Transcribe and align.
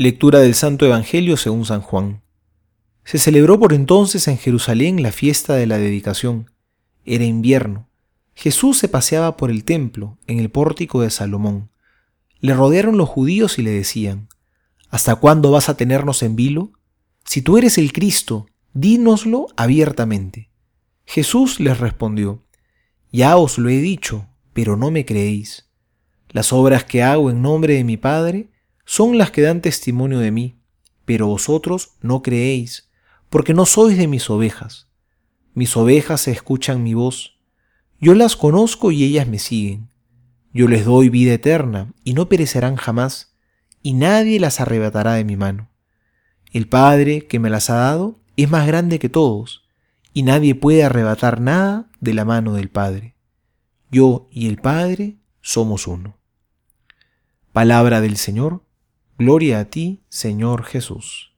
Lectura 0.00 0.38
del 0.38 0.54
Santo 0.54 0.86
Evangelio 0.86 1.36
según 1.36 1.64
San 1.64 1.80
Juan. 1.80 2.22
Se 3.02 3.18
celebró 3.18 3.58
por 3.58 3.72
entonces 3.72 4.28
en 4.28 4.38
Jerusalén 4.38 5.02
la 5.02 5.10
fiesta 5.10 5.54
de 5.54 5.66
la 5.66 5.76
dedicación. 5.76 6.52
Era 7.04 7.24
invierno. 7.24 7.88
Jesús 8.36 8.78
se 8.78 8.86
paseaba 8.86 9.36
por 9.36 9.50
el 9.50 9.64
templo, 9.64 10.16
en 10.28 10.38
el 10.38 10.50
pórtico 10.50 11.00
de 11.00 11.10
Salomón. 11.10 11.72
Le 12.38 12.54
rodearon 12.54 12.96
los 12.96 13.08
judíos 13.08 13.58
y 13.58 13.62
le 13.62 13.72
decían, 13.72 14.28
¿Hasta 14.88 15.16
cuándo 15.16 15.50
vas 15.50 15.68
a 15.68 15.76
tenernos 15.76 16.22
en 16.22 16.36
vilo? 16.36 16.70
Si 17.24 17.42
tú 17.42 17.58
eres 17.58 17.76
el 17.76 17.92
Cristo, 17.92 18.46
dínoslo 18.74 19.48
abiertamente. 19.56 20.48
Jesús 21.06 21.58
les 21.58 21.80
respondió, 21.80 22.44
Ya 23.10 23.36
os 23.36 23.58
lo 23.58 23.68
he 23.68 23.78
dicho, 23.78 24.28
pero 24.52 24.76
no 24.76 24.92
me 24.92 25.04
creéis. 25.04 25.68
Las 26.28 26.52
obras 26.52 26.84
que 26.84 27.02
hago 27.02 27.32
en 27.32 27.42
nombre 27.42 27.74
de 27.74 27.82
mi 27.82 27.96
Padre, 27.96 28.52
son 28.90 29.18
las 29.18 29.30
que 29.30 29.42
dan 29.42 29.60
testimonio 29.60 30.18
de 30.18 30.30
mí, 30.30 30.62
pero 31.04 31.26
vosotros 31.26 31.90
no 32.00 32.22
creéis, 32.22 32.88
porque 33.28 33.52
no 33.52 33.66
sois 33.66 33.98
de 33.98 34.08
mis 34.08 34.30
ovejas. 34.30 34.88
Mis 35.52 35.76
ovejas 35.76 36.26
escuchan 36.26 36.82
mi 36.82 36.94
voz. 36.94 37.38
Yo 38.00 38.14
las 38.14 38.34
conozco 38.34 38.90
y 38.90 39.04
ellas 39.04 39.28
me 39.28 39.38
siguen. 39.38 39.90
Yo 40.54 40.68
les 40.68 40.86
doy 40.86 41.10
vida 41.10 41.34
eterna, 41.34 41.92
y 42.02 42.14
no 42.14 42.30
perecerán 42.30 42.76
jamás, 42.76 43.34
y 43.82 43.92
nadie 43.92 44.40
las 44.40 44.58
arrebatará 44.58 45.12
de 45.12 45.24
mi 45.24 45.36
mano. 45.36 45.68
El 46.50 46.66
Padre 46.66 47.26
que 47.26 47.38
me 47.38 47.50
las 47.50 47.68
ha 47.68 47.74
dado 47.74 48.18
es 48.38 48.48
más 48.48 48.66
grande 48.66 48.98
que 48.98 49.10
todos, 49.10 49.68
y 50.14 50.22
nadie 50.22 50.54
puede 50.54 50.82
arrebatar 50.82 51.42
nada 51.42 51.90
de 52.00 52.14
la 52.14 52.24
mano 52.24 52.54
del 52.54 52.70
Padre. 52.70 53.16
Yo 53.90 54.30
y 54.32 54.48
el 54.48 54.56
Padre 54.56 55.18
somos 55.42 55.86
uno. 55.86 56.16
Palabra 57.52 58.00
del 58.00 58.16
Señor 58.16 58.62
Gloria 59.18 59.58
a 59.58 59.64
ti, 59.64 60.00
Señor 60.08 60.62
Jesús. 60.62 61.32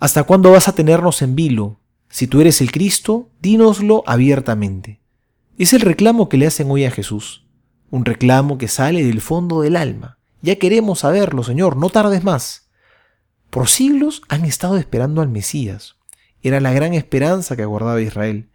¿Hasta 0.00 0.24
cuándo 0.24 0.50
vas 0.50 0.66
a 0.66 0.74
tenernos 0.74 1.20
en 1.20 1.34
vilo? 1.34 1.80
Si 2.08 2.26
tú 2.26 2.40
eres 2.40 2.62
el 2.62 2.72
Cristo, 2.72 3.28
dínoslo 3.42 4.02
abiertamente. 4.06 5.02
Es 5.58 5.74
el 5.74 5.82
reclamo 5.82 6.30
que 6.30 6.38
le 6.38 6.46
hacen 6.46 6.70
hoy 6.70 6.86
a 6.86 6.90
Jesús, 6.90 7.44
un 7.90 8.06
reclamo 8.06 8.56
que 8.56 8.68
sale 8.68 9.04
del 9.04 9.20
fondo 9.20 9.60
del 9.60 9.76
alma. 9.76 10.16
Ya 10.40 10.56
queremos 10.56 11.00
saberlo, 11.00 11.44
Señor, 11.44 11.76
no 11.76 11.90
tardes 11.90 12.24
más. 12.24 12.70
Por 13.50 13.68
siglos 13.68 14.22
han 14.30 14.46
estado 14.46 14.78
esperando 14.78 15.20
al 15.20 15.28
Mesías. 15.28 15.96
Era 16.42 16.58
la 16.60 16.72
gran 16.72 16.94
esperanza 16.94 17.54
que 17.54 17.64
aguardaba 17.64 18.00
Israel. 18.00 18.48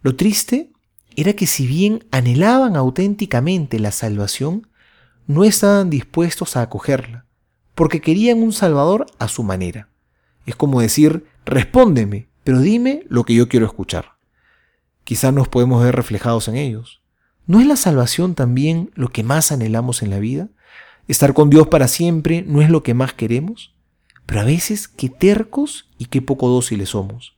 Lo 0.00 0.16
triste 0.16 0.72
era 1.16 1.34
que 1.34 1.46
si 1.46 1.66
bien 1.66 2.06
anhelaban 2.10 2.76
auténticamente 2.76 3.78
la 3.78 3.92
salvación, 3.92 4.68
no 5.32 5.44
estaban 5.44 5.90
dispuestos 5.90 6.56
a 6.56 6.62
acogerla, 6.62 7.26
porque 7.74 8.00
querían 8.00 8.42
un 8.42 8.52
Salvador 8.52 9.06
a 9.18 9.28
su 9.28 9.42
manera. 9.42 9.88
Es 10.46 10.56
como 10.56 10.80
decir, 10.80 11.26
respóndeme, 11.44 12.28
pero 12.44 12.60
dime 12.60 13.04
lo 13.08 13.24
que 13.24 13.34
yo 13.34 13.48
quiero 13.48 13.66
escuchar. 13.66 14.16
Quizás 15.04 15.32
nos 15.32 15.48
podemos 15.48 15.82
ver 15.82 15.94
reflejados 15.96 16.48
en 16.48 16.56
ellos. 16.56 17.02
¿No 17.46 17.60
es 17.60 17.66
la 17.66 17.76
salvación 17.76 18.34
también 18.34 18.90
lo 18.94 19.08
que 19.08 19.22
más 19.22 19.52
anhelamos 19.52 20.02
en 20.02 20.10
la 20.10 20.18
vida? 20.18 20.48
¿Estar 21.08 21.34
con 21.34 21.50
Dios 21.50 21.66
para 21.66 21.88
siempre 21.88 22.44
no 22.46 22.62
es 22.62 22.70
lo 22.70 22.82
que 22.82 22.94
más 22.94 23.12
queremos? 23.12 23.74
Pero 24.26 24.40
a 24.40 24.44
veces 24.44 24.86
qué 24.86 25.08
tercos 25.08 25.90
y 25.98 26.06
qué 26.06 26.22
poco 26.22 26.48
dóciles 26.48 26.90
somos. 26.90 27.36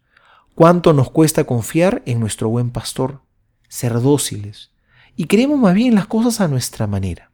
¿Cuánto 0.55 0.92
nos 0.92 1.11
cuesta 1.11 1.45
confiar 1.45 2.03
en 2.06 2.20
nuestro 2.20 2.48
buen 2.48 2.70
pastor? 2.70 3.22
Ser 3.69 4.00
dóciles. 4.00 4.70
Y 5.17 5.25
queremos 5.25 5.59
más 5.59 5.75
bien 5.75 5.95
las 5.95 6.06
cosas 6.06 6.41
a 6.41 6.48
nuestra 6.48 6.87
manera. 6.87 7.31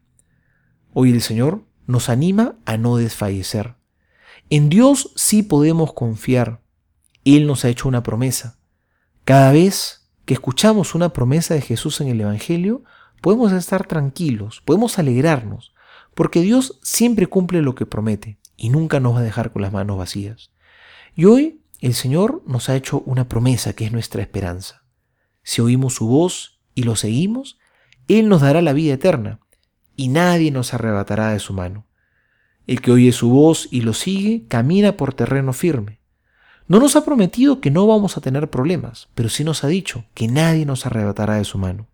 Hoy 0.92 1.12
el 1.12 1.22
Señor 1.22 1.64
nos 1.86 2.08
anima 2.08 2.56
a 2.64 2.77
no 2.77 2.96
desfallecer. 2.96 3.77
En 4.48 4.69
Dios 4.69 5.12
sí 5.14 5.44
podemos 5.44 5.92
confiar. 5.92 6.62
Él 7.24 7.47
nos 7.47 7.64
ha 7.64 7.69
hecho 7.69 7.88
una 7.88 8.02
promesa. 8.02 8.58
Cada 9.24 9.52
vez 9.52 10.10
que 10.25 10.34
escuchamos 10.34 10.97
una 10.97 11.12
promesa 11.12 11.54
de 11.54 11.60
Jesús 11.60 12.00
en 12.00 12.09
el 12.09 12.20
Evangelio, 12.20 12.82
podemos 13.20 13.53
estar 13.53 13.87
tranquilos, 13.87 14.62
podemos 14.65 14.98
alegrarnos, 14.98 15.75
porque 16.16 16.41
Dios 16.41 16.81
siempre 16.82 17.28
cumple 17.28 17.62
lo 17.62 17.76
que 17.76 17.86
promete 17.86 18.41
y 18.56 18.70
nunca 18.70 18.98
nos 18.98 19.15
va 19.15 19.20
a 19.20 19.25
dejar 19.25 19.53
con 19.53 19.62
las 19.62 19.72
manos 19.72 19.97
vacías. 19.97 20.50
Y 21.15 21.26
hoy 21.26 21.62
el 21.81 21.94
Señor 21.94 22.42
nos 22.47 22.69
ha 22.69 22.75
hecho 22.75 23.04
una 23.06 23.28
promesa 23.28 23.75
que 23.75 23.84
es 23.84 23.92
nuestra 23.92 24.22
esperanza. 24.22 24.82
Si 25.44 25.60
oímos 25.60 25.94
su 25.94 26.09
voz 26.09 26.60
y 26.75 26.82
lo 26.82 26.97
seguimos, 26.97 27.59
Él 28.09 28.28
nos 28.28 28.41
dará 28.41 28.60
la 28.60 28.72
vida 28.72 28.94
eterna 28.94 29.38
y 30.00 30.09
nadie 30.09 30.50
nos 30.50 30.72
arrebatará 30.72 31.33
de 31.33 31.41
su 31.41 31.53
mano. 31.53 31.84
El 32.66 32.81
que 32.81 32.91
oye 32.91 33.12
su 33.12 33.28
voz 33.28 33.69
y 33.71 33.83
lo 33.83 33.93
sigue, 33.93 34.47
camina 34.49 34.97
por 34.97 35.12
terreno 35.12 35.53
firme. 35.53 36.00
No 36.69 36.81
nos 36.81 36.97
ha 36.97 37.05
prometido 37.05 37.61
que 37.61 37.71
no 37.71 37.87
vamos 37.87 38.16
a 38.16 38.22
tener 38.22 38.49
problemas, 38.49 39.10
pero 39.15 39.28
sí 39.28 39.44
nos 39.44 39.62
ha 39.62 39.66
dicho 39.66 40.06
que 40.15 40.27
nadie 40.27 40.65
nos 40.65 40.87
arrebatará 40.87 41.34
de 41.34 41.44
su 41.44 41.59
mano. 41.59 41.87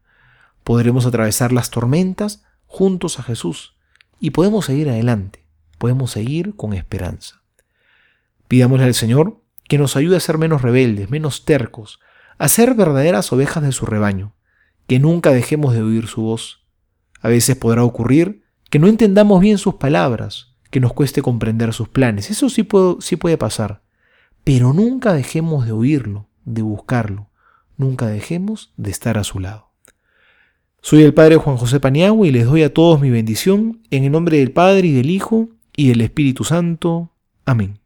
Podremos 0.62 1.04
atravesar 1.04 1.50
las 1.50 1.70
tormentas 1.70 2.44
juntos 2.66 3.18
a 3.18 3.24
Jesús 3.24 3.74
y 4.20 4.30
podemos 4.30 4.66
seguir 4.66 4.88
adelante, 4.88 5.44
podemos 5.76 6.12
seguir 6.12 6.54
con 6.54 6.74
esperanza. 6.74 7.42
Pidámosle 8.46 8.84
al 8.84 8.94
Señor 8.94 9.40
que 9.64 9.78
nos 9.78 9.96
ayude 9.96 10.16
a 10.18 10.20
ser 10.20 10.38
menos 10.38 10.62
rebeldes, 10.62 11.10
menos 11.10 11.44
tercos, 11.44 11.98
a 12.38 12.46
ser 12.46 12.74
verdaderas 12.74 13.32
ovejas 13.32 13.64
de 13.64 13.72
su 13.72 13.84
rebaño, 13.84 14.32
que 14.86 15.00
nunca 15.00 15.32
dejemos 15.32 15.74
de 15.74 15.82
oír 15.82 16.06
su 16.06 16.22
voz, 16.22 16.65
a 17.26 17.28
veces 17.28 17.56
podrá 17.56 17.82
ocurrir 17.82 18.44
que 18.70 18.78
no 18.78 18.86
entendamos 18.86 19.40
bien 19.40 19.58
sus 19.58 19.74
palabras, 19.74 20.54
que 20.70 20.78
nos 20.78 20.92
cueste 20.92 21.22
comprender 21.22 21.72
sus 21.72 21.88
planes. 21.88 22.30
Eso 22.30 22.48
sí, 22.48 22.62
puede 22.62 23.36
pasar. 23.36 23.82
Pero 24.44 24.72
nunca 24.72 25.12
dejemos 25.12 25.66
de 25.66 25.72
oírlo, 25.72 26.28
de 26.44 26.62
buscarlo. 26.62 27.28
Nunca 27.76 28.06
dejemos 28.06 28.72
de 28.76 28.92
estar 28.92 29.18
a 29.18 29.24
su 29.24 29.40
lado. 29.40 29.72
Soy 30.82 31.02
el 31.02 31.14
Padre 31.14 31.34
Juan 31.34 31.56
José 31.56 31.80
Paniagua 31.80 32.28
y 32.28 32.30
les 32.30 32.46
doy 32.46 32.62
a 32.62 32.72
todos 32.72 33.00
mi 33.00 33.10
bendición 33.10 33.82
en 33.90 34.04
el 34.04 34.12
nombre 34.12 34.38
del 34.38 34.52
Padre 34.52 34.86
y 34.86 34.92
del 34.92 35.10
Hijo 35.10 35.48
y 35.74 35.88
del 35.88 36.02
Espíritu 36.02 36.44
Santo. 36.44 37.10
Amén. 37.44 37.80